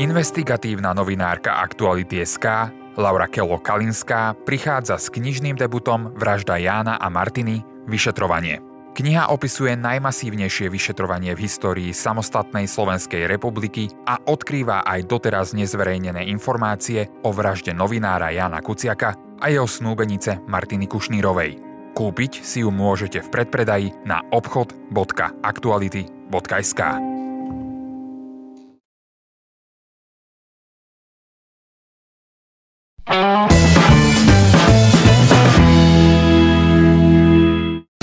Investigatívna 0.00 0.96
novinárka 0.96 1.60
Aktuality.sk 1.60 2.72
Laura 2.96 3.28
Kelo 3.28 3.60
Kalinská 3.60 4.32
prichádza 4.48 4.96
s 4.96 5.12
knižným 5.12 5.60
debutom 5.60 6.16
Vražda 6.16 6.56
Jána 6.56 6.96
a 6.96 7.12
Martiny 7.12 7.60
Vyšetrovanie. 7.84 8.64
Kniha 8.96 9.28
opisuje 9.28 9.76
najmasívnejšie 9.76 10.72
vyšetrovanie 10.72 11.36
v 11.36 11.44
histórii 11.44 11.92
samostatnej 11.92 12.64
Slovenskej 12.64 13.28
republiky 13.28 13.92
a 14.08 14.16
odkrýva 14.24 14.88
aj 14.88 15.04
doteraz 15.04 15.52
nezverejnené 15.52 16.32
informácie 16.32 17.12
o 17.20 17.36
vražde 17.36 17.76
novinára 17.76 18.32
Jana 18.32 18.64
Kuciaka 18.64 19.36
a 19.36 19.52
jeho 19.52 19.68
snúbenice 19.68 20.40
Martiny 20.48 20.88
Kušnírovej. 20.88 21.60
Kúpiť 21.92 22.40
si 22.40 22.64
ju 22.64 22.72
môžete 22.72 23.20
v 23.20 23.28
predpredaji 23.36 23.92
na 24.08 24.24
obchod.aktuality.sk. 24.32 27.19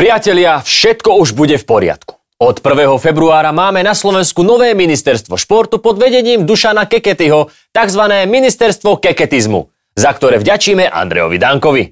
Priatelia, 0.08 0.64
všetko 0.64 1.20
už 1.20 1.36
bude 1.36 1.60
v 1.60 1.68
poriadku. 1.68 2.16
Od 2.40 2.64
1. 2.64 2.96
februára 2.96 3.52
máme 3.52 3.84
na 3.84 3.92
Slovensku 3.92 4.40
nové 4.40 4.72
ministerstvo 4.72 5.36
športu 5.36 5.84
pod 5.84 6.00
vedením 6.00 6.48
Dušana 6.48 6.88
Keketyho, 6.88 7.52
tzv. 7.76 8.04
ministerstvo 8.24 9.04
keketizmu, 9.04 9.68
za 10.00 10.16
ktoré 10.16 10.40
vďačíme 10.40 10.88
Andrejovi 10.88 11.36
Dankovi. 11.36 11.84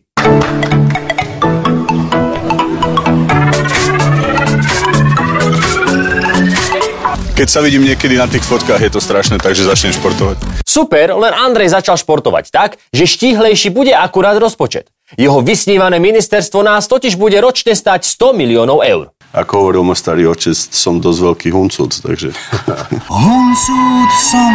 Keď 7.35 7.47
sa 7.51 7.59
vidím 7.59 7.83
niekedy 7.83 8.15
na 8.15 8.31
tých 8.31 8.47
fotkách, 8.47 8.79
je 8.79 8.95
to 8.95 9.03
strašné, 9.03 9.43
takže 9.43 9.67
začnem 9.67 9.91
športovať. 9.91 10.63
Super, 10.63 11.19
len 11.19 11.35
Andrej 11.35 11.75
začal 11.75 11.99
športovať 11.99 12.47
tak, 12.47 12.79
že 12.95 13.11
štíhlejší 13.11 13.75
bude 13.75 13.91
akurát 13.91 14.39
rozpočet. 14.39 14.94
Jeho 15.13 15.45
vysnívané 15.45 16.01
ministerstvo 16.01 16.65
nás 16.65 16.89
totiž 16.89 17.13
bude 17.13 17.37
ročne 17.37 17.77
stať 17.77 18.09
100 18.09 18.41
miliónov 18.41 18.81
eur. 18.81 19.13
Ako 19.37 19.61
hovoril 19.61 19.85
môj 19.85 20.01
starý 20.01 20.25
otec, 20.25 20.57
som 20.57 20.97
dosť 20.97 21.19
veľký 21.21 21.49
huncúd, 21.53 21.93
takže... 21.93 22.33
Huncúd 23.13 24.09
som 24.17 24.53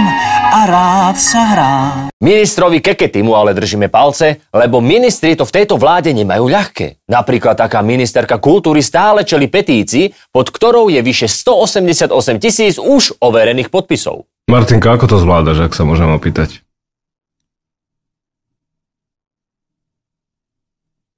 a 0.51 0.61
rád 0.67 1.17
sa 1.21 1.43
hrá. 1.55 1.75
Ministrovi 2.19 2.83
Kekety 2.83 3.23
mu 3.23 3.39
ale 3.39 3.55
držíme 3.55 3.87
palce, 3.87 4.51
lebo 4.51 4.83
ministri 4.83 5.39
to 5.39 5.47
v 5.47 5.55
tejto 5.63 5.79
vláde 5.79 6.11
nemajú 6.11 6.51
ľahké. 6.51 7.07
Napríklad 7.07 7.55
taká 7.55 7.85
ministerka 7.85 8.43
kultúry 8.43 8.83
stále 8.83 9.23
čeli 9.23 9.47
petícii, 9.47 10.35
pod 10.35 10.51
ktorou 10.51 10.91
je 10.91 10.99
vyše 10.99 11.31
188 11.31 12.11
tisíc 12.43 12.75
už 12.81 13.23
overených 13.23 13.71
podpisov. 13.71 14.27
Martinka, 14.51 14.91
ako 14.99 15.07
to 15.07 15.17
zvládaš, 15.23 15.71
ak 15.71 15.79
sa 15.79 15.87
môžem 15.87 16.11
opýtať? 16.11 16.67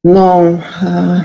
No, 0.03 0.59
uh, 0.59 1.23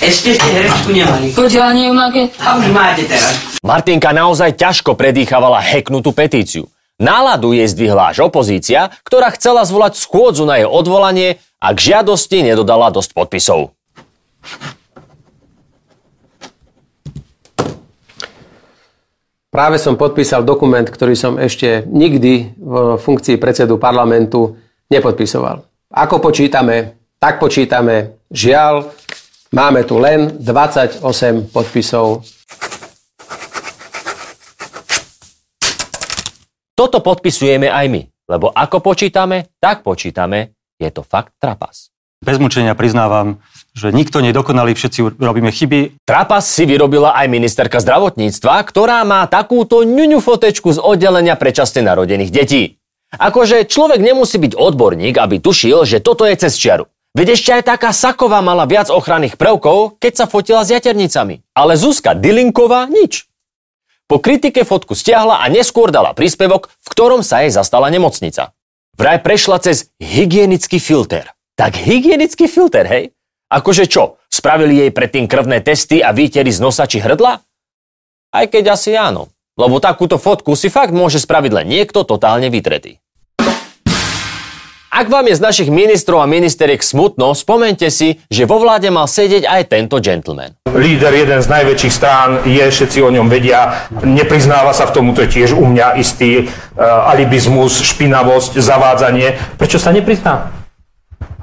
Ešte 0.00 0.40
ste 0.40 0.48
herečku 0.48 0.88
nemali. 0.88 1.36
Poďalanie 1.36 1.92
máte? 1.92 2.32
A 2.40 2.56
už 2.56 2.72
máte 2.72 3.04
teraz. 3.04 3.60
Martinka 3.60 4.16
naozaj 4.16 4.56
ťažko 4.56 4.96
predýchavala 4.96 5.60
heknutú 5.60 6.16
petíciu. 6.16 6.72
Náladu 6.96 7.52
jej 7.52 7.68
zdvihla 7.68 8.16
až 8.16 8.24
opozícia, 8.24 8.88
ktorá 9.04 9.28
chcela 9.36 9.68
zvolať 9.68 10.00
schôdzu 10.00 10.48
na 10.48 10.56
jej 10.56 10.64
odvolanie 10.64 11.36
a 11.58 11.74
k 11.74 11.78
žiadosti 11.90 12.46
nedodala 12.46 12.94
dosť 12.94 13.10
podpisov. 13.14 13.74
Práve 19.48 19.80
som 19.80 19.98
podpísal 19.98 20.46
dokument, 20.46 20.84
ktorý 20.86 21.18
som 21.18 21.34
ešte 21.40 21.82
nikdy 21.88 22.54
v 22.54 22.74
funkcii 23.00 23.40
predsedu 23.40 23.80
parlamentu 23.80 24.54
nepodpisoval. 24.86 25.64
Ako 25.88 26.20
počítame, 26.20 27.00
tak 27.18 27.40
počítame. 27.42 28.22
Žiaľ, 28.28 28.92
máme 29.50 29.82
tu 29.88 29.98
len 29.98 30.36
28 30.36 31.02
podpisov. 31.48 32.22
Toto 36.76 37.02
podpisujeme 37.02 37.66
aj 37.66 37.86
my, 37.90 38.02
lebo 38.30 38.54
ako 38.54 38.78
počítame, 38.84 39.58
tak 39.58 39.82
počítame, 39.82 40.57
je 40.78 40.90
to 40.90 41.02
fakt 41.02 41.34
trapas. 41.42 41.90
Bez 42.18 42.42
mučenia 42.42 42.74
priznávam, 42.74 43.38
že 43.78 43.94
nikto 43.94 44.18
nedokonalý, 44.18 44.74
všetci 44.74 45.22
robíme 45.22 45.54
chyby. 45.54 46.02
Trapas 46.02 46.50
si 46.50 46.66
vyrobila 46.66 47.14
aj 47.14 47.30
ministerka 47.30 47.78
zdravotníctva, 47.78 48.58
ktorá 48.66 49.06
má 49.06 49.22
takúto 49.30 49.86
ňuňu 49.86 50.18
fotečku 50.18 50.74
z 50.74 50.82
oddelenia 50.82 51.38
predčasne 51.38 51.86
narodených 51.86 52.34
detí. 52.34 52.62
Akože 53.14 53.70
človek 53.70 54.02
nemusí 54.02 54.34
byť 54.42 54.58
odborník, 54.58 55.14
aby 55.14 55.38
tušil, 55.38 55.86
že 55.86 56.02
toto 56.02 56.26
je 56.26 56.34
cez 56.34 56.58
čiaru. 56.58 56.90
Veď 57.14 57.38
ešte 57.38 57.50
aj 57.54 57.62
taká 57.64 57.90
Saková 57.94 58.42
mala 58.44 58.68
viac 58.68 58.90
ochranných 58.90 59.40
prvkov, 59.40 59.96
keď 60.02 60.12
sa 60.12 60.26
fotila 60.26 60.66
s 60.66 60.74
jaternicami. 60.74 61.40
Ale 61.54 61.78
Zuzka 61.78 62.18
Dilinková 62.18 62.90
nič. 62.90 63.30
Po 64.10 64.20
kritike 64.20 64.66
fotku 64.66 64.92
stiahla 64.92 65.40
a 65.40 65.46
neskôr 65.48 65.94
dala 65.94 66.12
príspevok, 66.12 66.68
v 66.68 66.86
ktorom 66.90 67.22
sa 67.24 67.46
jej 67.46 67.52
zastala 67.54 67.88
nemocnica. 67.88 68.57
Vraj 68.98 69.22
prešla 69.22 69.62
cez 69.62 69.94
hygienický 70.02 70.82
filter. 70.82 71.30
Tak 71.54 71.78
hygienický 71.78 72.50
filter, 72.50 72.82
hej? 72.82 73.14
Akože 73.46 73.86
čo? 73.86 74.18
Spravili 74.26 74.82
jej 74.82 74.90
predtým 74.90 75.30
krvné 75.30 75.62
testy 75.62 76.02
a 76.02 76.10
výtery 76.10 76.50
z 76.50 76.58
nosa 76.58 76.82
či 76.90 76.98
hrdla? 76.98 77.38
Aj 78.34 78.46
keď 78.50 78.74
asi 78.74 78.98
áno. 78.98 79.30
Lebo 79.54 79.78
takúto 79.78 80.18
fotku 80.18 80.58
si 80.58 80.66
fakt 80.66 80.90
môže 80.90 81.22
spraviť 81.22 81.52
len 81.62 81.66
niekto 81.70 82.02
totálne 82.02 82.50
vytretý. 82.50 82.98
Ak 84.88 85.12
vám 85.12 85.28
je 85.28 85.36
z 85.36 85.44
našich 85.44 85.68
ministrov 85.68 86.24
a 86.24 86.24
ministeriek 86.24 86.80
smutno, 86.80 87.36
spomente 87.36 87.92
si, 87.92 88.24
že 88.32 88.48
vo 88.48 88.56
vláde 88.56 88.88
mal 88.88 89.04
sedieť 89.04 89.44
aj 89.44 89.62
tento 89.68 90.00
gentleman. 90.00 90.56
Líder 90.64 91.12
jeden 91.12 91.44
z 91.44 91.48
najväčších 91.48 91.92
strán 91.92 92.48
je, 92.48 92.64
všetci 92.64 93.04
o 93.04 93.12
ňom 93.12 93.28
vedia, 93.28 93.84
nepriznáva 94.00 94.72
sa 94.72 94.88
v 94.88 94.96
tomu, 94.96 95.12
to 95.12 95.28
je 95.28 95.44
tiež 95.44 95.52
u 95.52 95.68
mňa 95.68 96.00
istý 96.00 96.48
uh, 96.48 97.12
alibizmus, 97.12 97.84
špinavosť, 97.84 98.56
zavádzanie. 98.56 99.60
Prečo 99.60 99.76
sa 99.76 99.92
neprizná? 99.92 100.56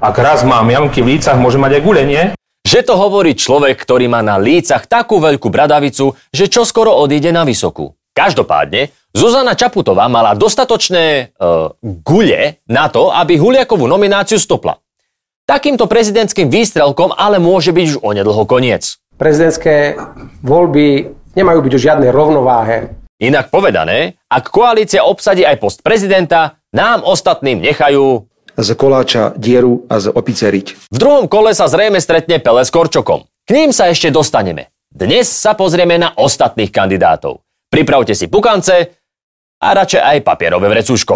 Ak 0.01 0.17
raz 0.17 0.41
mám 0.41 0.65
jamky 0.65 1.05
v 1.05 1.15
lícach, 1.15 1.37
môže 1.37 1.61
mať 1.61 1.77
aj 1.77 1.81
gule, 1.85 2.01
nie? 2.01 2.33
Že 2.65 2.81
to 2.81 2.93
hovorí 2.97 3.37
človek, 3.37 3.77
ktorý 3.77 4.09
má 4.09 4.25
na 4.25 4.41
lícach 4.41 4.89
takú 4.89 5.21
veľkú 5.21 5.53
bradavicu, 5.53 6.17
že 6.33 6.49
čoskoro 6.49 6.97
odíde 6.97 7.29
na 7.29 7.45
vysokú. 7.45 7.93
Každopádne, 8.15 8.89
Zuzana 9.15 9.55
Čaputová 9.55 10.11
mala 10.11 10.35
dostatočné 10.35 11.31
uh, 11.39 11.71
gule 11.81 12.59
na 12.67 12.91
to, 12.91 13.15
aby 13.15 13.39
Huliakovú 13.39 13.87
nomináciu 13.87 14.35
stopla. 14.35 14.75
Takýmto 15.47 15.87
prezidentským 15.87 16.51
výstrelkom 16.51 17.15
ale 17.15 17.39
môže 17.39 17.71
byť 17.71 17.85
už 17.95 17.97
onedlho 18.03 18.43
koniec. 18.43 18.99
Prezidentské 19.15 19.95
voľby 20.43 21.15
nemajú 21.31 21.59
byť 21.63 21.71
o 21.71 21.79
žiadnej 21.79 22.11
rovnováhe. 22.11 22.91
Inak 23.23 23.47
povedané, 23.47 24.19
ak 24.27 24.51
koalícia 24.51 25.07
obsadí 25.07 25.47
aj 25.47 25.63
post 25.63 25.79
prezidenta, 25.79 26.59
nám 26.75 27.07
ostatným 27.07 27.63
nechajú 27.63 28.27
z 28.59 28.69
koláča 28.75 29.31
dieru 29.39 29.87
a 29.87 30.03
z 30.03 30.11
opice 30.11 30.51
riť. 30.51 30.91
V 30.91 30.97
druhom 30.99 31.31
kole 31.31 31.55
sa 31.55 31.71
zrejme 31.71 32.03
stretne 32.03 32.43
Pele 32.43 32.67
s 32.67 32.71
Korčokom. 32.73 33.23
K 33.47 33.49
ním 33.55 33.71
sa 33.71 33.87
ešte 33.87 34.11
dostaneme. 34.11 34.75
Dnes 34.91 35.31
sa 35.31 35.55
pozrieme 35.55 35.95
na 35.95 36.11
ostatných 36.19 36.71
kandidátov. 36.71 37.39
Pripravte 37.71 38.11
si 38.11 38.27
pukance 38.27 39.04
a 39.59 39.67
radšej 39.75 40.01
aj 40.01 40.17
papierové 40.25 40.67
vrecúško. 40.71 41.15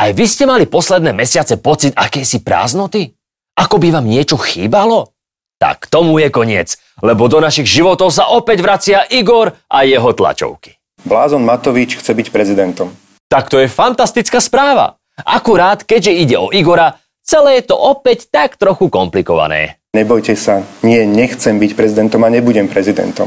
Aj 0.00 0.16
vy 0.16 0.24
ste 0.24 0.48
mali 0.48 0.64
posledné 0.64 1.12
mesiace 1.12 1.60
pocit 1.60 1.92
akési 1.92 2.40
prázdnoty? 2.40 3.12
Ako 3.60 3.76
by 3.76 4.00
vám 4.00 4.08
niečo 4.08 4.40
chýbalo? 4.40 5.12
Tak 5.60 5.92
tomu 5.92 6.16
je 6.16 6.32
koniec, 6.32 6.80
lebo 7.04 7.28
do 7.28 7.36
našich 7.36 7.68
životov 7.68 8.08
sa 8.08 8.32
opäť 8.32 8.64
vracia 8.64 9.04
Igor 9.12 9.52
a 9.68 9.84
jeho 9.84 10.16
tlačovky. 10.16 10.80
Blázon 11.04 11.44
Matovič 11.44 12.00
chce 12.00 12.16
byť 12.16 12.32
prezidentom. 12.32 12.96
Tak 13.28 13.52
to 13.52 13.60
je 13.60 13.68
fantastická 13.68 14.40
správa. 14.40 14.96
Akurát, 15.20 15.84
keďže 15.84 16.12
ide 16.16 16.36
o 16.40 16.48
Igora, 16.48 16.96
celé 17.20 17.60
je 17.60 17.68
to 17.68 17.76
opäť 17.76 18.32
tak 18.32 18.56
trochu 18.56 18.88
komplikované. 18.88 19.79
Nebojte 19.90 20.38
sa, 20.38 20.62
nie, 20.86 21.02
nechcem 21.02 21.58
byť 21.58 21.74
prezidentom 21.74 22.22
a 22.22 22.30
nebudem 22.30 22.70
prezidentom. 22.70 23.26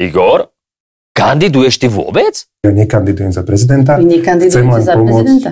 Igor, 0.00 0.48
kandiduješ 1.12 1.84
ty 1.84 1.86
vôbec? 1.86 2.48
Ja 2.64 2.72
nekandidujem 2.72 3.28
za 3.28 3.44
prezidenta. 3.44 4.00
Vy 4.00 4.08
nekandidujete 4.18 4.56
Chcem 4.56 4.80
za 4.80 4.96
pomôcť. 4.96 5.12
prezidenta? 5.20 5.50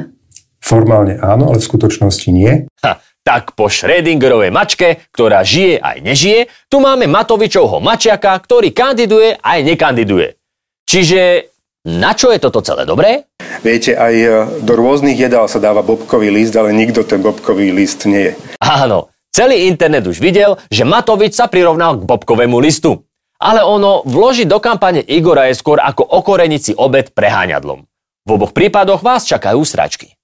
Formálne 0.63 1.21
áno, 1.21 1.53
ale 1.53 1.61
v 1.61 1.69
skutočnosti 1.69 2.29
nie. 2.33 2.65
Ha, 2.81 3.05
Tak 3.23 3.53
po 3.55 3.69
Schrödingerovej 3.69 4.49
mačke, 4.49 5.07
ktorá 5.13 5.45
žije 5.45 5.79
aj 5.79 6.03
nežije, 6.03 6.41
tu 6.67 6.81
máme 6.81 7.05
Matovičovho 7.07 7.79
mačiaka, 7.79 8.33
ktorý 8.35 8.73
kandiduje 8.73 9.37
aj 9.39 9.59
nekandiduje. 9.63 10.41
Čiže 10.89 11.52
na 11.83 12.15
čo 12.15 12.31
je 12.31 12.39
toto 12.39 12.63
celé 12.63 12.87
dobré? 12.87 13.27
Viete, 13.67 13.99
aj 13.99 14.15
e, 14.15 14.29
do 14.63 14.79
rôznych 14.79 15.19
jedál 15.19 15.51
sa 15.51 15.59
dáva 15.59 15.83
bobkový 15.83 16.31
list, 16.31 16.55
ale 16.55 16.71
nikto 16.71 17.03
ten 17.03 17.19
bobkový 17.19 17.75
list 17.75 18.07
nie 18.07 18.31
je. 18.31 18.33
Áno, 18.63 19.11
celý 19.35 19.67
internet 19.67 20.07
už 20.07 20.23
videl, 20.23 20.55
že 20.71 20.87
Matovič 20.87 21.35
sa 21.35 21.51
prirovnal 21.51 21.99
k 21.99 22.07
bobkovému 22.07 22.55
listu. 22.63 23.03
Ale 23.43 23.67
ono 23.67 24.07
vložiť 24.07 24.47
do 24.47 24.63
kampane 24.63 25.03
Igora 25.03 25.51
je 25.51 25.59
skôr 25.59 25.83
ako 25.83 26.07
okorenici 26.07 26.71
obed 26.79 27.11
preháňadlom. 27.11 27.83
V 28.23 28.31
oboch 28.31 28.55
prípadoch 28.55 29.03
vás 29.03 29.27
čakajú 29.27 29.67
sračky. 29.67 30.15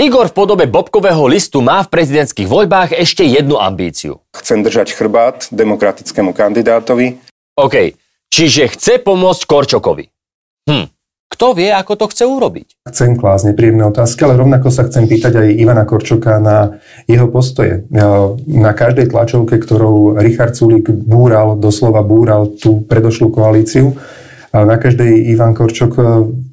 Igor 0.00 0.32
v 0.32 0.34
podobe 0.34 0.64
bobkového 0.64 1.28
listu 1.28 1.60
má 1.60 1.84
v 1.84 1.92
prezidentských 1.92 2.48
voľbách 2.48 2.96
ešte 2.96 3.22
jednu 3.28 3.60
ambíciu. 3.60 4.24
Chcem 4.32 4.64
držať 4.64 4.96
chrbát 4.96 5.52
demokratickému 5.52 6.32
kandidátovi. 6.32 7.20
OK, 7.54 7.94
čiže 8.34 8.74
chce 8.74 8.98
pomôcť 8.98 9.46
Korčokovi. 9.46 10.10
Hm, 10.66 10.90
kto 11.30 11.46
vie, 11.54 11.70
ako 11.70 11.94
to 11.94 12.06
chce 12.10 12.24
urobiť? 12.26 12.82
Chcem 12.90 13.14
klásť 13.14 13.54
nepríjemné 13.54 13.86
otázky, 13.86 14.26
ale 14.26 14.42
rovnako 14.42 14.74
sa 14.74 14.82
chcem 14.90 15.06
pýtať 15.06 15.38
aj 15.38 15.48
Ivana 15.54 15.86
Korčoka 15.86 16.42
na 16.42 16.82
jeho 17.06 17.30
postoje. 17.30 17.86
Na 18.50 18.72
každej 18.74 19.14
tlačovke, 19.14 19.58
ktorou 19.62 20.18
Richard 20.18 20.58
Sulík 20.58 20.90
búral, 20.90 21.54
doslova 21.54 22.02
búral 22.02 22.54
tú 22.58 22.82
predošlú 22.82 23.30
koalíciu, 23.30 23.94
na 24.54 24.78
každej 24.78 25.34
Ivan 25.34 25.50
Korčok 25.50 25.92
e, 25.98 26.02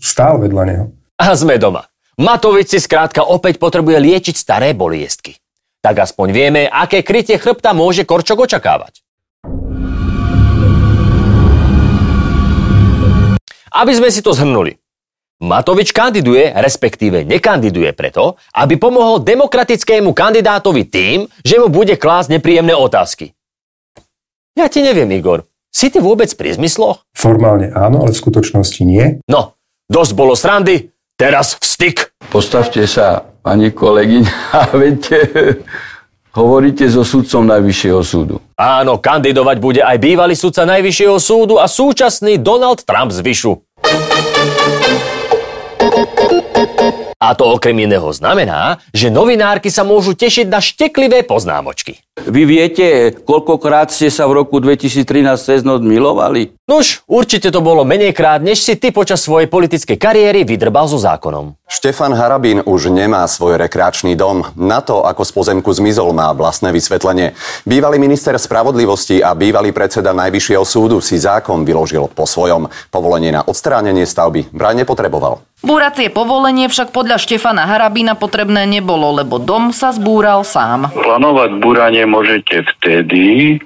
stál 0.01 0.41
vedľa 0.41 0.63
neho. 0.65 0.85
A 1.21 1.37
sme 1.37 1.61
doma. 1.61 1.85
Matovič 2.17 2.73
si 2.73 2.79
skrátka 2.81 3.21
opäť 3.21 3.61
potrebuje 3.61 4.01
liečiť 4.01 4.33
staré 4.33 4.73
boliestky. 4.73 5.37
Tak 5.85 6.09
aspoň 6.09 6.27
vieme, 6.33 6.61
aké 6.65 7.05
krytie 7.05 7.37
chrbta 7.37 7.77
môže 7.77 8.01
Korčok 8.01 8.49
očakávať. 8.49 9.05
Aby 13.71 13.95
sme 13.95 14.11
si 14.11 14.19
to 14.19 14.35
zhrnuli. 14.35 14.75
Matovič 15.41 15.89
kandiduje, 15.89 16.53
respektíve 16.53 17.25
nekandiduje 17.25 17.89
preto, 17.97 18.37
aby 18.53 18.77
pomohol 18.77 19.25
demokratickému 19.25 20.13
kandidátovi 20.13 20.85
tým, 20.85 21.25
že 21.41 21.57
mu 21.57 21.65
bude 21.71 21.97
klásť 21.97 22.37
nepríjemné 22.37 22.77
otázky. 22.77 23.33
Ja 24.53 24.69
ti 24.69 24.85
neviem, 24.85 25.09
Igor. 25.15 25.49
Si 25.71 25.89
ty 25.89 25.97
vôbec 26.03 26.29
pri 26.35 26.53
zmysloch? 26.53 27.07
Formálne 27.15 27.71
áno, 27.71 28.05
ale 28.05 28.11
v 28.13 28.21
skutočnosti 28.21 28.83
nie. 28.83 29.23
No, 29.25 29.55
dosť 29.87 30.11
bolo 30.13 30.35
srandy, 30.35 30.91
teraz 31.15 31.55
vstyk. 31.57 32.11
Postavte 32.29 32.83
sa, 32.85 33.23
pani 33.41 33.71
kolegyňa, 33.71 34.35
a 34.51 34.61
viete, 34.83 35.17
hovoríte 36.31 36.87
so 36.87 37.03
sudcom 37.03 37.43
Najvyššieho 37.47 38.01
súdu. 38.03 38.35
Áno, 38.55 38.99
kandidovať 38.99 39.57
bude 39.59 39.81
aj 39.83 39.97
bývalý 39.99 40.35
sudca 40.35 40.63
Najvyššieho 40.67 41.17
súdu 41.19 41.59
a 41.59 41.67
súčasný 41.67 42.39
Donald 42.39 42.83
Trump 42.87 43.11
z 43.11 43.19
Vyšu. 43.19 43.53
A 47.21 47.37
to 47.37 47.53
okrem 47.53 47.77
iného 47.85 48.09
znamená, 48.09 48.81
že 48.89 49.13
novinárky 49.13 49.69
sa 49.69 49.85
môžu 49.85 50.17
tešiť 50.17 50.49
na 50.49 50.57
šteklivé 50.57 51.21
poznámočky. 51.21 52.01
Vy 52.11 52.43
viete, 52.43 53.15
koľkokrát 53.23 53.87
ste 53.87 54.11
sa 54.11 54.27
v 54.27 54.43
roku 54.43 54.59
2013 54.59 55.31
cez 55.39 55.63
noc 55.63 55.79
milovali? 55.79 56.51
Nuž, 56.67 57.07
určite 57.07 57.55
to 57.55 57.63
bolo 57.63 57.87
menejkrát, 57.87 58.43
než 58.43 58.59
si 58.59 58.75
ty 58.75 58.91
počas 58.91 59.23
svojej 59.23 59.47
politickej 59.47 59.95
kariéry 59.95 60.43
vydrbal 60.43 60.91
so 60.91 60.99
zákonom. 60.99 61.55
Štefan 61.71 62.11
Harabín 62.11 62.67
už 62.67 62.91
nemá 62.91 63.23
svoj 63.31 63.55
rekreačný 63.55 64.19
dom. 64.19 64.43
Na 64.59 64.83
to, 64.83 65.07
ako 65.07 65.23
z 65.23 65.31
pozemku 65.31 65.71
zmizol, 65.71 66.11
má 66.11 66.35
vlastné 66.35 66.75
vysvetlenie. 66.75 67.31
Bývalý 67.63 67.95
minister 67.95 68.35
spravodlivosti 68.35 69.23
a 69.23 69.31
bývalý 69.31 69.71
predseda 69.71 70.11
Najvyššieho 70.11 70.67
súdu 70.67 70.99
si 70.99 71.15
zákon 71.15 71.63
vyložil 71.63 72.11
po 72.11 72.27
svojom. 72.27 72.67
Povolenie 72.91 73.31
na 73.31 73.47
odstránenie 73.47 74.03
stavby 74.03 74.51
vraj 74.51 74.75
nepotreboval. 74.75 75.39
Búracie 75.61 76.09
povolenie 76.09 76.65
však 76.65 76.89
podľa 76.89 77.21
Štefana 77.21 77.69
Harabína 77.69 78.17
potrebné 78.17 78.65
nebolo, 78.65 79.13
lebo 79.13 79.37
dom 79.37 79.69
sa 79.69 79.93
zbúral 79.93 80.41
sám. 80.41 80.89
Plánovať 80.89 81.61
búranie 81.61 82.00
môžete 82.05 82.63
vtedy, 82.77 83.57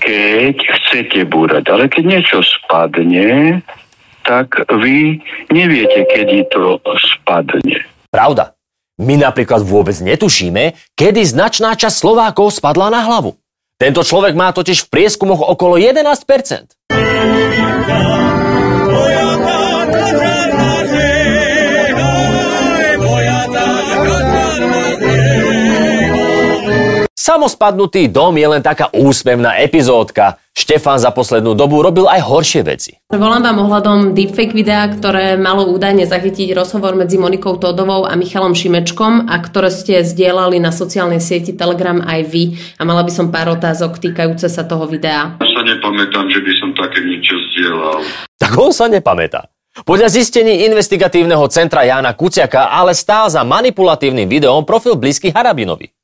keď 0.00 0.56
chcete 0.56 1.26
búrať. 1.26 1.68
Ale 1.70 1.90
keď 1.90 2.04
niečo 2.06 2.38
spadne, 2.42 3.60
tak 4.22 4.64
vy 4.68 5.20
neviete, 5.50 6.06
kedy 6.06 6.46
to 6.50 6.78
spadne. 6.96 7.84
Pravda. 8.10 8.54
My 9.00 9.16
napríklad 9.16 9.64
vôbec 9.64 9.96
netušíme, 9.96 10.76
kedy 10.92 11.24
značná 11.24 11.72
časť 11.72 12.04
Slovákov 12.04 12.52
spadla 12.52 12.92
na 12.92 13.00
hlavu. 13.00 13.32
Tento 13.80 14.04
človek 14.04 14.36
má 14.36 14.52
totiž 14.52 14.84
v 14.84 14.90
prieskumoch 14.92 15.40
okolo 15.40 15.80
11%. 15.80 16.76
Samospadnutý 27.20 28.08
dom 28.08 28.32
je 28.32 28.48
len 28.48 28.64
taká 28.64 28.88
úsmevná 28.96 29.60
epizódka. 29.60 30.40
Štefan 30.56 30.96
za 30.96 31.12
poslednú 31.12 31.52
dobu 31.52 31.84
robil 31.84 32.08
aj 32.08 32.24
horšie 32.24 32.64
veci. 32.64 32.96
Volám 33.12 33.44
vám 33.44 33.60
ohľadom 33.60 34.16
deepfake 34.16 34.56
videa, 34.56 34.88
ktoré 34.88 35.36
malo 35.36 35.68
údajne 35.68 36.08
zachytiť 36.08 36.56
rozhovor 36.56 36.96
medzi 36.96 37.20
Monikou 37.20 37.60
Todovou 37.60 38.08
a 38.08 38.16
Michalom 38.16 38.56
Šimečkom 38.56 39.28
a 39.28 39.36
ktoré 39.36 39.68
ste 39.68 40.00
zdieľali 40.00 40.64
na 40.64 40.72
sociálnej 40.72 41.20
sieti 41.20 41.52
Telegram 41.52 42.00
aj 42.00 42.20
vy. 42.24 42.56
A 42.80 42.88
mala 42.88 43.04
by 43.04 43.12
som 43.12 43.28
pár 43.28 43.52
otázok 43.52 44.00
týkajúce 44.00 44.48
sa 44.48 44.64
toho 44.64 44.88
videa. 44.88 45.36
Ja 45.44 45.48
sa 45.52 45.60
nepamätám, 45.60 46.24
že 46.24 46.40
by 46.40 46.52
som 46.56 46.72
také 46.72 47.04
niečo 47.04 47.36
zdieľal. 47.36 48.00
Tak 48.40 48.52
on 48.56 48.72
sa 48.72 48.88
nepamätá. 48.88 49.52
Podľa 49.84 50.08
zistení 50.08 50.64
investigatívneho 50.64 51.44
centra 51.52 51.84
Jána 51.84 52.16
Kuciaka 52.16 52.72
ale 52.72 52.96
stál 52.96 53.28
za 53.28 53.44
manipulatívnym 53.44 54.24
videom 54.24 54.64
profil 54.64 54.96
blízky 54.96 55.28
Harabinovi. 55.28 55.99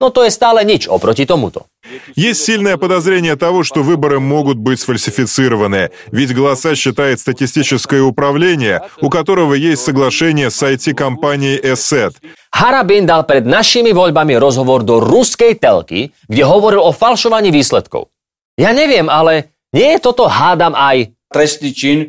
Но 0.00 0.08
то 0.08 0.24
есть 0.24 0.36
стало 0.36 0.64
nič 0.64 0.88
oproti 0.88 1.26
tomuto. 1.28 1.68
Есть 2.16 2.44
сильное 2.44 2.76
подозрение 2.78 3.36
того, 3.36 3.64
что 3.64 3.82
выборы 3.82 4.18
могут 4.18 4.56
быть 4.56 4.80
сфальсифицированы, 4.80 5.90
ведь 6.10 6.34
голоса 6.34 6.74
считает 6.74 7.20
статистическое 7.20 8.02
управление, 8.02 8.80
у 9.02 9.10
которого 9.10 9.52
есть 9.52 9.84
соглашение 9.84 10.50
с 10.50 10.62
IT-компанией 10.62 11.60
ESET. 11.60 12.16
Harabin 12.50 13.04
dal 13.04 13.28
pred 13.28 13.44
našimi 13.44 13.92
voľbami 13.92 14.40
rozhovor 14.40 14.82
do 14.82 15.00
ruskej 15.00 15.60
telky, 15.60 16.12
kde 16.28 16.42
hovoril 16.48 16.80
o 16.80 16.92
falšovaní 16.92 17.52
výsledkov. 17.52 18.08
Ja 18.56 18.72
neviem, 18.72 19.12
ale 19.12 19.52
nie 19.72 19.96
je 19.96 19.98
toto 20.00 20.28
hádam 20.28 20.72
aj... 20.72 21.12
Trestný 21.30 21.70
čin 21.76 21.98
e, 22.00 22.06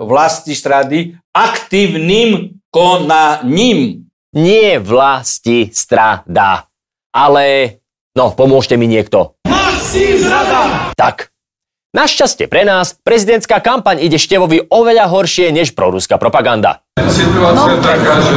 vlasti 0.00 0.54
strady 0.54 1.12
aktívnym 1.34 2.62
konaním. 2.70 4.06
Nie 4.32 4.80
vlasti 4.80 5.68
strada 5.74 6.66
ale... 7.15 7.77
No, 8.11 8.35
pomôžte 8.35 8.75
mi 8.75 8.91
niekto. 8.91 9.39
Tak. 10.99 11.31
Našťastie 11.91 12.47
pre 12.47 12.63
nás, 12.63 12.95
prezidentská 13.03 13.59
kampaň 13.59 13.99
ide 13.99 14.15
Števovi 14.15 14.63
oveľa 14.71 15.11
horšie 15.11 15.51
než 15.51 15.75
proruská 15.75 16.15
propaganda. 16.15 16.87
Situácia 16.95 17.75
je 17.75 17.79
taká, 17.83 18.15
že 18.23 18.35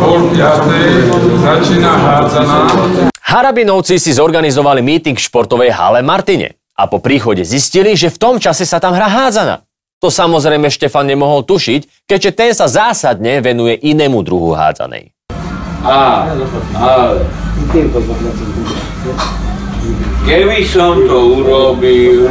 pol 0.00 0.32
začína 1.44 1.92
hádzaná. 1.92 2.58
Harabinovci 3.20 4.00
si 4.00 4.16
zorganizovali 4.16 4.80
meeting 4.80 5.20
v 5.20 5.26
športovej 5.28 5.68
hale 5.76 6.00
Martine 6.00 6.56
a 6.72 6.88
po 6.88 7.04
príchode 7.04 7.44
zistili, 7.44 7.92
že 7.92 8.08
v 8.08 8.16
tom 8.16 8.34
čase 8.40 8.64
sa 8.64 8.80
tam 8.80 8.96
hrá 8.96 9.04
hádzana. 9.04 9.68
To 10.00 10.08
samozrejme 10.08 10.72
Štefan 10.72 11.04
nemohol 11.04 11.44
tušiť, 11.44 12.08
keďže 12.08 12.30
ten 12.32 12.56
sa 12.56 12.64
zásadne 12.64 13.44
venuje 13.44 13.76
inému 13.76 14.24
druhu 14.24 14.56
hádzanej. 14.56 15.12
A, 15.84 16.26
keby 20.26 20.58
som 20.66 20.98
to 21.06 21.16
urobil, 21.38 22.26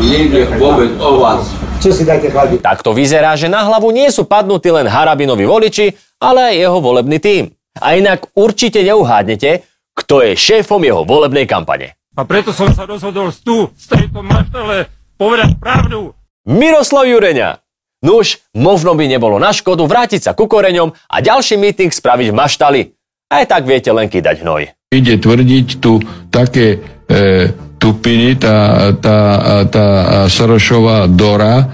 nejde 0.00 0.48
vôbec 0.56 0.92
o 0.96 1.20
vás. 1.20 1.44
Čo 1.78 1.94
si 1.94 2.02
dáte 2.02 2.26
chlapi? 2.32 2.58
Tak 2.58 2.82
to 2.82 2.90
vyzerá, 2.90 3.38
že 3.38 3.46
na 3.46 3.62
hlavu 3.62 3.94
nie 3.94 4.10
sú 4.10 4.26
padnutí 4.26 4.66
len 4.72 4.90
Harabinovi 4.90 5.46
voliči, 5.46 5.94
ale 6.18 6.50
aj 6.50 6.54
jeho 6.58 6.78
volebný 6.82 7.18
tím. 7.22 7.44
A 7.78 7.94
inak 7.94 8.34
určite 8.34 8.82
neuhádnete, 8.82 9.62
kto 9.94 10.26
je 10.26 10.34
šéfom 10.34 10.82
jeho 10.82 11.06
volebnej 11.06 11.46
kampane. 11.46 11.94
A 12.18 12.26
preto 12.26 12.50
som 12.50 12.74
sa 12.74 12.82
rozhodol 12.82 13.30
tu, 13.30 13.70
z 13.78 13.84
tejto 13.94 14.26
maštele, 14.26 14.90
povedať 15.14 15.54
pravdu. 15.62 16.10
Miroslav 16.50 17.06
Jureňa. 17.06 17.62
Nuž, 17.98 18.38
možno 18.54 18.94
by 18.94 19.10
nebolo 19.10 19.42
na 19.42 19.50
škodu 19.50 19.82
vrátiť 19.82 20.30
sa 20.30 20.32
ku 20.38 20.46
koreňom 20.46 20.94
a 20.94 21.16
ďalší 21.18 21.58
meeting 21.58 21.90
spraviť 21.90 22.30
v 22.30 22.38
maštali. 22.38 22.80
Aj 23.26 23.44
tak 23.44 23.66
viete 23.66 23.90
len 23.90 24.06
kýdať 24.06 24.46
hnoj. 24.46 24.70
Ide 24.94 25.18
tvrdiť 25.18 25.82
tu 25.82 25.98
také 26.30 26.78
e, 27.10 27.52
tupiny, 27.76 28.38
tá, 28.38 28.88
tá, 28.96 29.18
tá 29.66 29.86
Sorošová 30.30 31.10
Dora. 31.10 31.66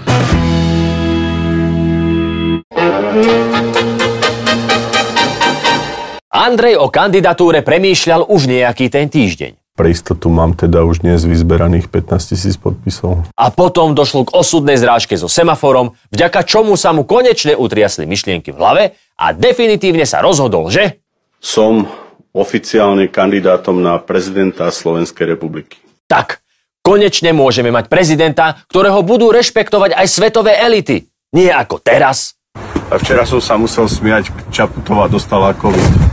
Andrej 6.35 6.75
o 6.81 6.91
kandidatúre 6.91 7.63
premýšľal 7.63 8.27
už 8.27 8.49
nejaký 8.51 8.91
ten 8.91 9.07
týždeň. 9.07 9.64
Pre 9.75 9.91
istotu 9.91 10.31
mám 10.31 10.55
teda 10.55 10.87
už 10.87 11.03
dnes 11.03 11.27
vyzberaných 11.27 11.91
15 11.91 12.31
tisíc 12.31 12.55
podpisov. 12.55 13.27
A 13.35 13.51
potom 13.51 13.91
došlo 13.91 14.23
k 14.23 14.31
osudnej 14.31 14.79
zrážke 14.79 15.19
so 15.19 15.27
semaforom, 15.27 15.99
vďaka 16.15 16.47
čomu 16.47 16.79
sa 16.79 16.95
mu 16.95 17.03
konečne 17.03 17.59
utriasli 17.59 18.07
myšlienky 18.07 18.55
v 18.55 18.57
hlave 18.57 18.83
a 19.19 19.35
definitívne 19.35 20.07
sa 20.07 20.23
rozhodol, 20.23 20.71
že... 20.71 21.03
Som 21.43 21.91
oficiálne 22.31 23.11
kandidátom 23.11 23.83
na 23.83 23.99
prezidenta 23.99 24.71
Slovenskej 24.71 25.35
republiky. 25.35 25.75
Tak, 26.07 26.39
konečne 26.79 27.35
môžeme 27.35 27.67
mať 27.67 27.91
prezidenta, 27.91 28.63
ktorého 28.71 29.03
budú 29.03 29.27
rešpektovať 29.35 29.91
aj 29.91 30.07
svetové 30.07 30.55
elity. 30.55 31.03
Nie 31.35 31.51
ako 31.51 31.83
teraz. 31.83 32.39
A 32.87 32.95
včera 32.95 33.27
som 33.27 33.43
sa 33.43 33.59
musel 33.59 33.91
smiať, 33.91 34.31
Čaputová 34.55 35.11
dostala 35.11 35.51
COVID. 35.51 36.04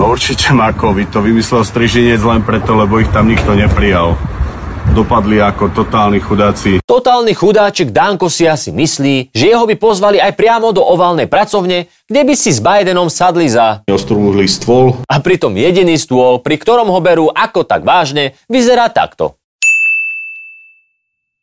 No 0.00 0.16
určite 0.16 0.56
má 0.56 0.72
COVID, 0.72 1.12
to 1.12 1.20
vymyslel 1.20 1.60
Strižinec 1.60 2.24
len 2.24 2.40
preto, 2.40 2.72
lebo 2.72 3.04
ich 3.04 3.12
tam 3.12 3.28
nikto 3.28 3.52
neprijal. 3.52 4.16
Dopadli 4.96 5.44
ako 5.44 5.76
totálni 5.76 6.24
chudáci. 6.24 6.80
Totálny 6.80 7.36
chudáčik 7.36 7.92
Danko 7.92 8.32
si 8.32 8.48
asi 8.48 8.72
myslí, 8.72 9.28
že 9.28 9.52
jeho 9.52 9.68
by 9.68 9.76
pozvali 9.76 10.16
aj 10.16 10.32
priamo 10.40 10.72
do 10.72 10.80
oválnej 10.80 11.28
pracovne, 11.28 11.84
kde 12.08 12.20
by 12.24 12.32
si 12.32 12.48
s 12.48 12.64
Bidenom 12.64 13.12
sadli 13.12 13.44
za... 13.52 13.84
Ostrúhli 13.92 14.48
stôl. 14.48 14.96
A 15.04 15.20
pritom 15.20 15.52
jediný 15.52 16.00
stôl, 16.00 16.40
pri 16.40 16.56
ktorom 16.56 16.88
ho 16.88 17.00
berú 17.04 17.28
ako 17.28 17.68
tak 17.68 17.84
vážne, 17.84 18.40
vyzerá 18.48 18.88
takto. 18.88 19.36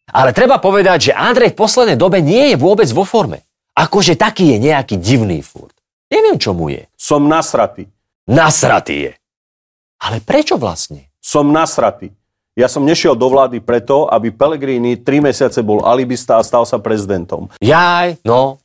Ale 0.09 0.33
treba 0.33 0.57
povedať, 0.57 1.13
že 1.13 1.13
Andrej 1.13 1.53
v 1.53 1.61
poslednej 1.61 1.97
dobe 2.01 2.25
nie 2.25 2.57
je 2.57 2.57
vôbec 2.57 2.89
vo 2.89 3.05
forme. 3.05 3.45
Akože 3.77 4.17
taký 4.17 4.57
je 4.57 4.65
nejaký 4.65 4.97
divný 4.97 5.45
furt. 5.45 5.77
Neviem, 6.09 6.41
čo 6.41 6.57
mu 6.57 6.73
je. 6.73 6.89
Som 6.97 7.29
nasratý. 7.29 7.85
Nasratý 8.27 8.95
je. 9.07 9.11
Ale 10.03 10.19
prečo 10.19 10.59
vlastne? 10.59 11.07
Som 11.23 11.55
nasratý. 11.55 12.11
Ja 12.57 12.67
som 12.67 12.83
nešiel 12.83 13.15
do 13.15 13.29
vlády 13.31 13.63
preto, 13.63 14.09
aby 14.11 14.35
Pellegrini 14.35 14.99
3 14.99 15.31
mesiace 15.31 15.63
bol 15.63 15.85
alibista 15.85 16.35
a 16.35 16.43
stal 16.43 16.67
sa 16.67 16.81
prezidentom. 16.81 17.47
Jaj, 17.63 18.19
no. 18.27 18.59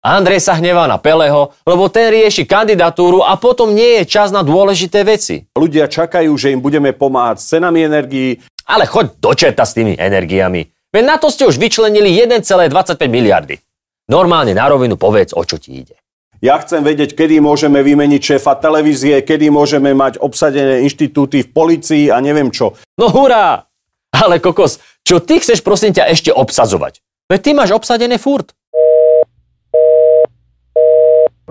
Andrej 0.00 0.40
sa 0.40 0.56
hnevá 0.56 0.88
na 0.88 0.96
Peleho, 0.96 1.52
lebo 1.66 1.92
ten 1.92 2.08
rieši 2.08 2.48
kandidatúru 2.48 3.20
a 3.20 3.36
potom 3.36 3.74
nie 3.74 4.00
je 4.00 4.04
čas 4.08 4.32
na 4.32 4.40
dôležité 4.40 5.04
veci. 5.04 5.44
Ľudia 5.52 5.92
čakajú, 5.92 6.32
že 6.40 6.56
im 6.56 6.60
budeme 6.64 6.96
pomáhať 6.96 7.36
s 7.44 7.52
cenami 7.52 7.84
energií. 7.84 8.40
Ale 8.64 8.88
choď 8.88 9.20
do 9.20 9.32
čerta 9.36 9.68
s 9.68 9.76
tými 9.76 10.00
energiami. 10.00 10.64
Veď 10.88 11.04
na 11.04 11.16
to 11.20 11.28
ste 11.28 11.44
už 11.44 11.60
vyčlenili 11.60 12.16
1,25 12.16 12.72
miliardy. 13.10 13.60
Normálne 14.08 14.56
na 14.56 14.64
rovinu 14.72 14.96
povedz, 14.96 15.36
o 15.36 15.44
čo 15.44 15.60
ti 15.60 15.84
ide. 15.84 15.99
Ja 16.40 16.56
chcem 16.56 16.80
vedieť, 16.80 17.12
kedy 17.12 17.36
môžeme 17.44 17.84
vymeniť 17.84 18.20
šéfa 18.24 18.56
televízie, 18.56 19.20
kedy 19.20 19.52
môžeme 19.52 19.92
mať 19.92 20.24
obsadené 20.24 20.80
inštitúty 20.88 21.44
v 21.44 21.52
policii 21.52 22.08
a 22.08 22.16
neviem 22.24 22.48
čo. 22.48 22.80
No 22.96 23.12
hurá! 23.12 23.68
Ale 24.08 24.40
kokos, 24.40 24.80
čo 25.04 25.20
ty 25.20 25.36
chceš 25.36 25.60
prosím 25.60 25.92
ťa 25.92 26.08
ešte 26.08 26.32
obsadzovať? 26.32 27.04
Veď 27.28 27.40
ty 27.44 27.50
máš 27.52 27.76
obsadené 27.76 28.16
furt. 28.16 28.56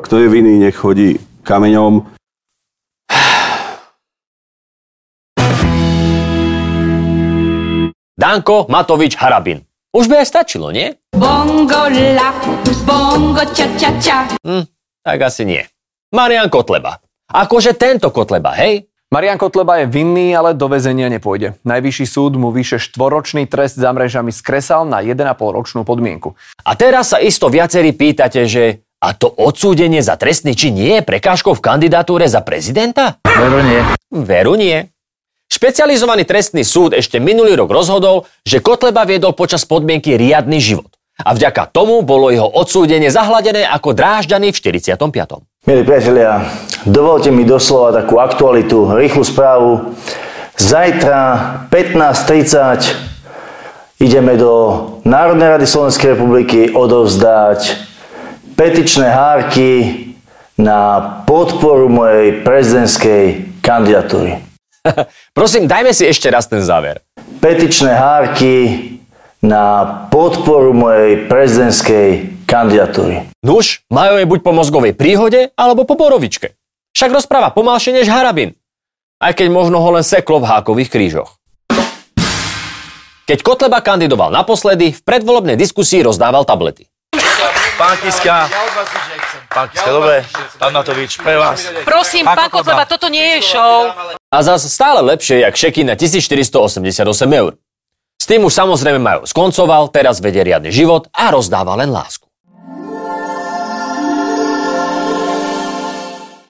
Kto 0.01 0.15
je 0.17 0.25
vinný, 0.25 0.57
nech 0.57 0.73
chodí 0.73 1.21
kameňom. 1.45 2.09
Danko 8.19 8.65
Matovič 8.73 9.15
Harabin. 9.21 9.61
Už 9.93 10.09
by 10.09 10.25
aj 10.25 10.27
stačilo, 10.33 10.73
nie? 10.73 10.97
Bongo 11.13 11.89
la, 11.93 12.29
bongo 12.85 13.45
ča 13.53 13.69
ča 13.77 13.89
ča. 14.01 14.17
Hm, 14.45 14.78
tak 15.09 15.25
asi 15.25 15.41
nie. 15.41 15.65
Marian 16.13 16.53
Kotleba. 16.53 17.01
Akože 17.33 17.73
tento 17.73 18.13
Kotleba, 18.13 18.53
hej? 18.61 18.85
Marian 19.09 19.41
Kotleba 19.41 19.81
je 19.81 19.89
vinný, 19.89 20.37
ale 20.37 20.53
do 20.53 20.69
väzenia 20.69 21.09
nepôjde. 21.09 21.57
Najvyšší 21.65 22.05
súd 22.05 22.37
mu 22.37 22.53
vyše 22.53 22.77
štvoročný 22.77 23.49
trest 23.49 23.73
za 23.73 23.89
mrežami 23.89 24.29
skresal 24.29 24.85
na 24.85 25.01
1,5 25.01 25.33
ročnú 25.33 25.81
podmienku. 25.81 26.37
A 26.61 26.77
teraz 26.77 27.09
sa 27.09 27.17
isto 27.17 27.49
viacerí 27.49 27.89
pýtate, 27.97 28.45
že 28.45 28.85
a 29.01 29.17
to 29.17 29.33
odsúdenie 29.33 30.05
za 30.05 30.13
trestný 30.13 30.53
či 30.53 30.69
nie 30.69 31.01
je 31.01 31.07
prekážkou 31.07 31.57
v 31.57 31.63
kandidatúre 31.63 32.29
za 32.29 32.45
prezidenta? 32.45 33.17
Veru 33.25 33.65
nie. 33.65 33.81
Veru 34.13 34.53
nie. 34.53 34.77
Špecializovaný 35.49 36.29
trestný 36.29 36.61
súd 36.61 36.93
ešte 36.93 37.17
minulý 37.17 37.57
rok 37.57 37.73
rozhodol, 37.73 38.29
že 38.45 38.61
Kotleba 38.61 39.09
viedol 39.09 39.33
počas 39.33 39.65
podmienky 39.65 40.13
riadny 40.21 40.61
život. 40.61 40.88
A 41.19 41.35
vďaka 41.35 41.67
tomu 41.67 41.99
bolo 42.01 42.31
jeho 42.31 42.47
odsúdenie 42.47 43.11
zahladené 43.11 43.67
ako 43.67 43.91
drážďaný 43.91 44.55
v 44.55 44.57
45. 44.57 45.43
Milí 45.67 45.83
priatelia, 45.83 46.47
dovolte 46.87 47.27
mi 47.35 47.43
doslova 47.43 47.91
takú 47.91 48.23
aktualitu, 48.23 48.95
rýchlu 48.95 49.27
správu. 49.27 49.99
Zajtra 50.55 51.67
15.30 51.67 53.09
ideme 53.99 54.39
do 54.39 54.51
Národnej 55.03 55.59
rady 55.59 55.67
Slovenskej 55.67 56.15
republiky 56.15 56.71
odovzdať 56.71 57.75
petičné 58.55 59.11
hárky 59.11 59.69
na 60.59 60.99
podporu 61.23 61.87
mojej 61.87 62.43
prezidentskej 62.43 63.55
kandidatúry. 63.63 64.39
Prosím, 65.37 65.67
dajme 65.67 65.91
si 65.95 66.07
ešte 66.07 66.27
raz 66.31 66.47
ten 66.47 66.63
záver. 66.63 66.99
Petičné 67.39 67.95
hárky 67.95 68.51
na 69.39 69.87
podporu 70.11 70.75
mojej 70.75 71.31
prezidentskej 71.31 72.07
kandidatúry. 72.43 73.31
Nuž, 73.39 73.87
majú 73.87 74.19
je 74.19 74.27
buď 74.27 74.39
po 74.43 74.51
mozgovej 74.51 74.93
príhode, 74.99 75.55
alebo 75.55 75.87
po 75.87 75.95
borovičke. 75.95 76.59
Však 76.91 77.15
rozpráva 77.15 77.55
pomalšie 77.55 77.95
než 77.95 78.11
Harabin. 78.11 78.51
Aj 79.19 79.31
keď 79.31 79.47
možno 79.51 79.79
ho 79.79 79.89
len 79.95 80.03
seklo 80.03 80.43
v 80.43 80.49
hákových 80.49 80.91
krížoch. 80.91 81.39
Keď 83.29 83.39
Kotleba 83.45 83.79
kandidoval 83.79 84.33
naposledy, 84.33 84.91
v 84.91 85.01
predvolebnej 85.05 85.55
diskusii 85.55 86.01
rozdával 86.03 86.43
tablety. 86.43 86.89
Pán 87.79 87.95
Kiska, 88.03 88.51
pán 89.47 89.71
Kiska, 89.71 89.87
dobre, 89.87 90.27
pán 90.59 90.75
Matovič, 90.75 91.15
pre 91.15 91.39
vás. 91.39 91.63
Prosím, 91.87 92.27
pán 92.27 92.51
Kotleba, 92.51 92.83
toto 92.83 93.07
nie 93.07 93.39
je 93.39 93.55
show. 93.55 93.95
A 94.33 94.37
zas 94.43 94.67
stále 94.67 94.99
lepšie, 94.99 95.47
jak 95.47 95.55
šeky 95.55 95.87
na 95.87 95.95
1488 95.95 97.07
eur. 97.39 97.55
S 98.19 98.27
tým 98.27 98.43
už 98.43 98.51
samozrejme 98.51 98.99
majú 98.99 99.21
skoncoval, 99.23 99.95
teraz 99.95 100.19
vedie 100.19 100.43
riadny 100.43 100.75
život 100.75 101.07
a 101.15 101.31
rozdáva 101.31 101.79
len 101.79 101.87
lásku. 101.87 102.27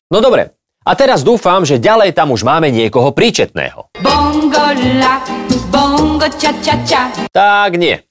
No 0.10 0.18
dobre, 0.18 0.58
a 0.82 0.98
teraz 0.98 1.22
dúfam, 1.22 1.62
že 1.62 1.78
ďalej 1.78 2.18
tam 2.18 2.34
už 2.34 2.42
máme 2.42 2.74
niekoho 2.74 3.14
príčetného. 3.14 3.94
Bongo 4.02 4.74
la, 4.98 5.22
bongo 5.70 6.26
ča 6.42 6.58
ča 6.66 6.76
ča. 6.82 7.02
Tak 7.30 7.78
nie. 7.78 8.02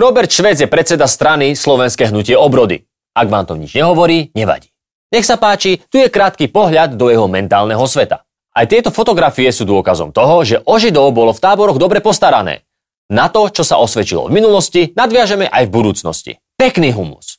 Robert 0.00 0.32
Švec 0.32 0.56
je 0.56 0.68
predseda 0.68 1.04
strany 1.04 1.52
Slovenské 1.52 2.08
hnutie 2.08 2.32
obrody. 2.32 2.88
Ak 3.12 3.28
vám 3.28 3.44
to 3.44 3.60
nič 3.60 3.76
nehovorí, 3.76 4.32
nevadí. 4.32 4.72
Nech 5.12 5.28
sa 5.28 5.36
páči, 5.36 5.84
tu 5.92 6.00
je 6.00 6.08
krátky 6.08 6.48
pohľad 6.48 6.96
do 6.96 7.12
jeho 7.12 7.28
mentálneho 7.28 7.84
sveta. 7.84 8.24
Aj 8.56 8.64
tieto 8.64 8.88
fotografie 8.88 9.52
sú 9.52 9.68
dôkazom 9.68 10.16
toho, 10.16 10.40
že 10.42 10.64
o 10.64 10.80
Židov 10.80 11.12
bolo 11.12 11.36
v 11.36 11.42
táboroch 11.44 11.76
dobre 11.76 12.00
postarané. 12.00 12.65
Na 13.06 13.30
to, 13.30 13.46
čo 13.46 13.62
sa 13.62 13.78
osvedčilo 13.78 14.26
v 14.26 14.34
minulosti, 14.34 14.90
nadviažeme 14.98 15.46
aj 15.46 15.70
v 15.70 15.74
budúcnosti. 15.74 16.32
Pekný 16.58 16.90
humus. 16.90 17.38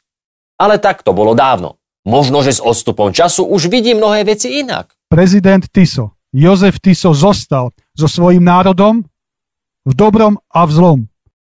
Ale 0.55 0.79
tak 0.79 1.03
to 1.03 1.11
bolo 1.11 1.35
dávno. 1.35 1.77
Možno, 2.07 2.39
že 2.39 2.55
s 2.55 2.63
odstupom 2.63 3.11
času 3.11 3.43
už 3.43 3.67
vidí 3.67 3.91
mnohé 3.91 4.23
veci 4.23 4.63
inak. 4.63 4.95
Prezident 5.11 5.67
Tiso, 5.67 6.15
Jozef 6.31 6.79
Tiso 6.79 7.11
zostal 7.11 7.75
so 7.91 8.07
svojím 8.07 8.47
národom 8.47 9.03
v 9.83 9.91
dobrom 9.91 10.39
a 10.47 10.63
v 10.63 10.71
zlom. 10.71 10.99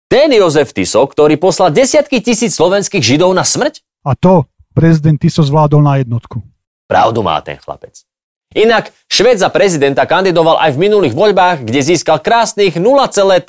Ten 0.06 0.30
Jozef 0.38 0.70
Tiso, 0.70 1.02
ktorý 1.02 1.42
poslal 1.42 1.74
desiatky 1.74 2.22
tisíc 2.22 2.54
slovenských 2.54 3.02
židov 3.02 3.34
na 3.34 3.42
smrť? 3.42 3.82
A 4.06 4.14
to 4.14 4.46
prezident 4.78 5.18
Tiso 5.18 5.42
zvládol 5.42 5.82
na 5.82 5.98
jednotku. 5.98 6.46
Pravdu 6.86 7.26
má 7.26 7.42
ten 7.42 7.58
chlapec. 7.58 8.06
Inak 8.52 8.92
Šved 9.08 9.40
za 9.40 9.48
prezidenta 9.48 10.04
kandidoval 10.04 10.60
aj 10.60 10.76
v 10.76 10.82
minulých 10.88 11.16
voľbách, 11.16 11.64
kde 11.64 11.80
získal 11.84 12.20
krásnych 12.20 12.76
0,3%. 12.76 13.48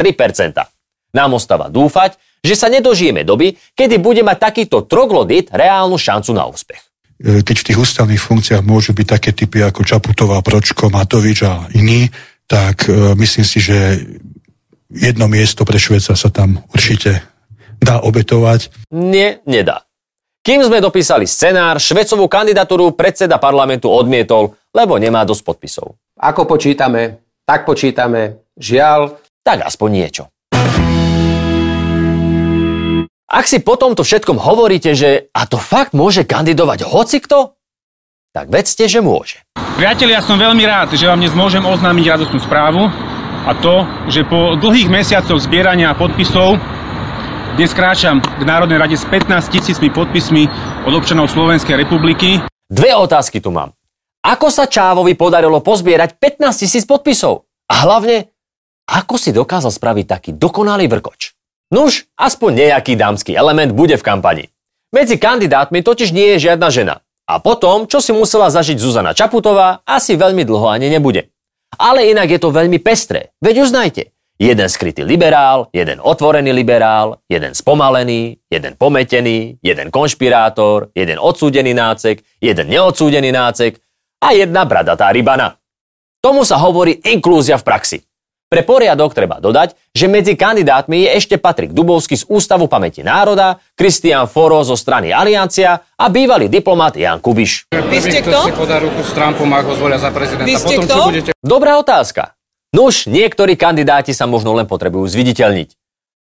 Nám 1.13 1.31
ostáva 1.35 1.67
dúfať, 1.67 2.17
že 2.43 2.55
sa 2.59 2.71
nedožijeme 2.71 3.23
doby, 3.23 3.59
kedy 3.75 3.99
bude 4.03 4.23
mať 4.27 4.39
takýto 4.51 4.83
troglodit 4.87 5.51
reálnu 5.51 5.95
šancu 5.99 6.31
na 6.35 6.47
úspech. 6.47 6.83
E, 7.23 7.43
keď 7.47 7.57
v 7.63 7.67
tých 7.71 7.79
ústavných 7.79 8.23
funkciách 8.23 8.63
môžu 8.67 8.95
byť 8.95 9.07
také 9.07 9.31
typy 9.31 9.63
ako 9.63 9.87
Čaputová, 9.87 10.43
Pročko, 10.43 10.91
Matovič 10.91 11.47
a 11.47 11.67
iní, 11.75 12.11
tak 12.51 12.91
e, 12.91 13.15
myslím 13.15 13.47
si, 13.47 13.59
že 13.63 14.03
jedno 14.91 15.31
miesto 15.31 15.63
pre 15.63 15.79
Šveca 15.79 16.19
sa 16.19 16.29
tam 16.31 16.63
určite 16.75 17.23
dá 17.79 18.03
obetovať. 18.03 18.91
Nie, 18.95 19.43
nedá. 19.47 19.87
Kým 20.43 20.67
sme 20.67 20.83
dopísali 20.83 21.23
scenár, 21.31 21.79
švecovú 21.79 22.27
kandidatúru 22.27 22.99
predseda 22.99 23.39
parlamentu 23.39 23.87
odmietol, 23.87 24.59
lebo 24.73 24.97
nemá 24.97 25.23
dosť 25.29 25.43
podpisov. 25.45 25.95
Ako 26.19 26.49
počítame, 26.49 27.21
tak 27.47 27.69
počítame. 27.69 28.43
Žiaľ. 28.57 29.21
Tak 29.43 29.65
aspoň 29.69 29.89
niečo. 29.93 30.23
Ak 33.33 33.49
si 33.49 33.65
po 33.65 33.81
tomto 33.81 34.05
všetkom 34.05 34.37
hovoríte, 34.37 34.93
že 34.93 35.33
a 35.33 35.49
to 35.49 35.57
fakt 35.57 35.97
môže 35.97 36.29
kandidovať 36.29 36.85
hocikto? 36.85 37.57
tak 38.33 38.49
vedzte, 38.49 38.89
že 38.89 39.05
môže. 39.05 39.45
Priatelia, 39.77 40.25
som 40.25 40.41
veľmi 40.41 40.65
rád, 40.65 40.97
že 40.97 41.05
vám 41.05 41.21
dnes 41.21 41.37
môžem 41.37 41.61
oznámiť 41.61 42.17
radostnú 42.17 42.41
správu 42.41 42.89
a 43.45 43.53
to, 43.61 43.85
že 44.09 44.25
po 44.25 44.57
dlhých 44.57 44.89
mesiacoch 44.89 45.37
zbierania 45.37 45.93
podpisov 45.93 46.57
dnes 47.61 47.77
kráčam 47.77 48.25
k 48.25 48.43
Národnej 48.49 48.81
rade 48.81 48.97
s 48.97 49.05
15 49.05 49.53
tisícmi 49.53 49.93
podpismi 49.93 50.49
od 50.89 50.93
občanov 50.97 51.29
Slovenskej 51.29 51.77
republiky. 51.77 52.41
Dve 52.73 52.97
otázky 52.97 53.45
tu 53.45 53.53
mám. 53.53 53.77
Ako 54.23 54.55
sa 54.55 54.71
Čávovi 54.71 55.19
podarilo 55.19 55.59
pozbierať 55.59 56.15
15 56.15 56.63
tisíc 56.63 56.87
podpisov? 56.87 57.51
A 57.67 57.83
hlavne, 57.83 58.31
ako 58.87 59.19
si 59.19 59.35
dokázal 59.35 59.75
spraviť 59.75 60.07
taký 60.07 60.31
dokonalý 60.39 60.87
vrkoč? 60.87 61.35
Nuž, 61.75 62.07
aspoň 62.15 62.71
nejaký 62.71 62.95
dámsky 62.95 63.35
element 63.35 63.75
bude 63.75 63.99
v 63.99 64.07
kampani. 64.07 64.45
Medzi 64.95 65.19
kandidátmi 65.19 65.83
totiž 65.83 66.15
nie 66.15 66.39
je 66.39 66.47
žiadna 66.47 66.71
žena. 66.71 66.95
A 67.27 67.43
potom, 67.43 67.91
čo 67.91 67.99
si 67.99 68.15
musela 68.15 68.47
zažiť 68.47 68.79
Zuzana 68.79 69.11
Čaputová, 69.11 69.83
asi 69.83 70.15
veľmi 70.15 70.47
dlho 70.47 70.71
ani 70.71 70.87
nebude. 70.87 71.35
Ale 71.75 72.07
inak 72.07 72.31
je 72.31 72.39
to 72.39 72.55
veľmi 72.55 72.79
pestré. 72.79 73.35
Veď 73.43 73.67
uznajte. 73.67 74.15
Jeden 74.39 74.71
skrytý 74.71 75.03
liberál, 75.03 75.67
jeden 75.75 75.99
otvorený 75.99 76.55
liberál, 76.55 77.19
jeden 77.27 77.59
spomalený, 77.59 78.39
jeden 78.47 78.79
pometený, 78.79 79.59
jeden 79.63 79.91
konšpirátor, 79.91 80.95
jeden 80.95 81.19
odsúdený 81.19 81.75
nácek, 81.75 82.23
jeden 82.39 82.67
neodsúdený 82.71 83.35
nácek 83.35 83.82
a 84.23 84.29
jedna 84.31 84.63
bradatá 84.63 85.11
rybana. 85.11 85.59
Tomu 86.23 86.47
sa 86.47 86.63
hovorí 86.63 87.03
inklúzia 87.03 87.59
v 87.59 87.67
praxi. 87.67 87.99
Pre 88.47 88.63
poriadok 88.69 89.17
treba 89.17 89.41
dodať, 89.41 89.75
že 89.97 90.13
medzi 90.13 90.37
kandidátmi 90.37 91.09
je 91.09 91.09
ešte 91.17 91.41
Patrik 91.41 91.73
Dubovský 91.73 92.21
z 92.21 92.29
Ústavu 92.29 92.69
pamäti 92.69 93.01
národa, 93.01 93.57
Kristian 93.73 94.29
Foro 94.29 94.61
zo 94.61 94.77
strany 94.77 95.09
Aliancia 95.09 95.81
a 95.81 96.05
bývalý 96.13 96.53
diplomat 96.53 97.01
Jan 97.01 97.17
Kubiš. 97.19 97.73
Vy 97.73 97.99
ste 97.99 98.21
kto? 98.21 98.45
si 98.45 98.53
podá 98.53 98.77
ruku 98.77 99.01
s 99.01 99.17
Trumpom, 99.17 99.49
ak 99.57 99.65
ho 99.67 99.75
zvolia 99.75 99.97
za 99.97 100.13
prezidenta. 100.13 100.45
Vy 100.45 100.55
ste 100.61 100.77
Potom, 100.77 100.85
kto? 100.85 100.95
čo 100.95 101.09
budete... 101.09 101.31
Dobrá 101.41 101.81
otázka. 101.81 102.37
Nuž, 102.77 103.09
niektorí 103.09 103.57
kandidáti 103.57 104.13
sa 104.13 104.29
možno 104.29 104.53
len 104.53 104.69
potrebujú 104.69 105.09
zviditeľniť. 105.09 105.73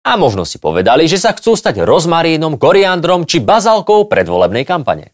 A 0.08 0.16
možno 0.16 0.48
si 0.48 0.56
povedali, 0.56 1.04
že 1.04 1.20
sa 1.20 1.36
chcú 1.36 1.52
stať 1.56 1.84
rozmarínom, 1.84 2.56
koriandrom 2.56 3.28
či 3.28 3.44
bazálkou 3.44 4.08
predvolebnej 4.08 4.64
kampane. 4.64 5.12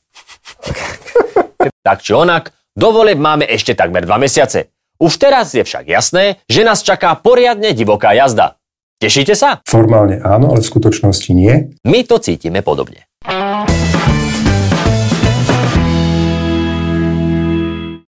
tak 1.86 2.06
či 2.06 2.14
onak, 2.14 2.54
do 2.80 2.96
volieb 2.96 3.20
máme 3.20 3.44
ešte 3.44 3.76
takmer 3.76 4.08
dva 4.08 4.16
mesiace. 4.16 4.72
Už 4.96 5.20
teraz 5.20 5.52
je 5.52 5.60
však 5.60 5.84
jasné, 5.84 6.40
že 6.48 6.64
nás 6.64 6.80
čaká 6.80 7.12
poriadne 7.12 7.76
divoká 7.76 8.16
jazda. 8.16 8.56
Tešíte 8.96 9.36
sa? 9.36 9.60
Formálne 9.68 10.24
áno, 10.24 10.56
ale 10.56 10.64
v 10.64 10.70
skutočnosti 10.72 11.30
nie. 11.36 11.76
My 11.84 12.08
to 12.08 12.16
cítime 12.16 12.64
podobne. 12.64 13.04